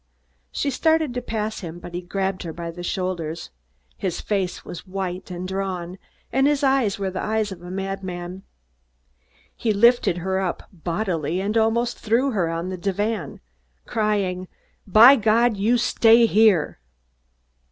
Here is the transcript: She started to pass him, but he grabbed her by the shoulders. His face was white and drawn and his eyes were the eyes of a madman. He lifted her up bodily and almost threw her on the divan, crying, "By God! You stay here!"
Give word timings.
She 0.51 0.71
started 0.71 1.13
to 1.13 1.21
pass 1.21 1.59
him, 1.59 1.77
but 1.77 1.93
he 1.93 2.01
grabbed 2.01 2.41
her 2.41 2.51
by 2.53 2.71
the 2.71 2.81
shoulders. 2.81 3.51
His 3.97 4.19
face 4.19 4.65
was 4.65 4.87
white 4.87 5.29
and 5.29 5.47
drawn 5.47 5.99
and 6.33 6.47
his 6.47 6.63
eyes 6.63 6.97
were 6.97 7.11
the 7.11 7.21
eyes 7.21 7.51
of 7.51 7.61
a 7.61 7.69
madman. 7.69 8.41
He 9.55 9.71
lifted 9.71 10.17
her 10.17 10.39
up 10.39 10.63
bodily 10.73 11.39
and 11.39 11.55
almost 11.55 11.99
threw 11.99 12.31
her 12.31 12.49
on 12.49 12.69
the 12.69 12.77
divan, 12.77 13.41
crying, 13.85 14.47
"By 14.87 15.17
God! 15.17 15.55
You 15.57 15.77
stay 15.77 16.25
here!" 16.25 16.79